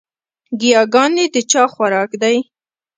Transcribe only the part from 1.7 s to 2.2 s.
خوراک